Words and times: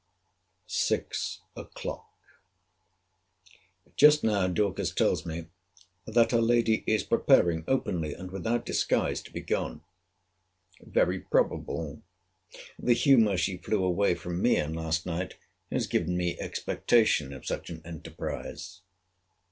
SIX 0.65 1.41
O'CLOCK. 1.55 2.07
Just 3.95 4.23
now 4.23 4.47
Dorcas 4.47 4.89
tells 4.91 5.27
me, 5.27 5.45
that 6.07 6.31
her 6.31 6.41
lady 6.41 6.83
is 6.87 7.03
preparing 7.03 7.63
openly, 7.67 8.15
and 8.15 8.31
without 8.31 8.65
disguise, 8.65 9.21
to 9.21 9.31
be 9.31 9.41
gone. 9.41 9.83
Very 10.81 11.19
probable. 11.19 12.01
The 12.79 12.93
humour 12.93 13.37
she 13.37 13.57
flew 13.57 13.83
away 13.83 14.15
from 14.15 14.41
me 14.41 14.55
in 14.57 14.73
last 14.73 15.05
night 15.05 15.35
has 15.71 15.85
given 15.85 16.17
me 16.17 16.35
expectation 16.39 17.31
of 17.31 17.45
such 17.45 17.69
an 17.69 17.83
enterprize. 17.85 18.81